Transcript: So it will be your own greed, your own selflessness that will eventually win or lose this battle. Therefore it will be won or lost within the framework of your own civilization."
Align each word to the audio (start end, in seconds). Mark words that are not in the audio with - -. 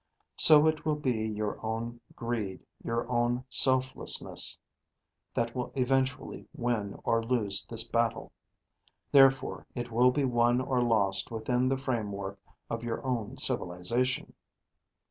So 0.37 0.65
it 0.65 0.83
will 0.83 0.95
be 0.95 1.27
your 1.29 1.63
own 1.63 2.01
greed, 2.15 2.65
your 2.83 3.07
own 3.07 3.45
selflessness 3.51 4.57
that 5.35 5.53
will 5.55 5.71
eventually 5.75 6.47
win 6.55 6.99
or 7.03 7.23
lose 7.23 7.67
this 7.67 7.83
battle. 7.83 8.31
Therefore 9.11 9.67
it 9.75 9.91
will 9.91 10.09
be 10.09 10.25
won 10.25 10.59
or 10.59 10.81
lost 10.81 11.29
within 11.29 11.69
the 11.69 11.77
framework 11.77 12.39
of 12.67 12.83
your 12.83 13.05
own 13.05 13.37
civilization." 13.37 14.33